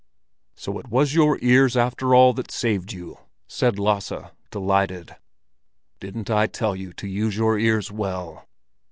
[0.55, 5.15] "So it was your ears after all that saved you," said Lasse, delighted.
[5.99, 8.47] "Didn't I tell you to use your ears well?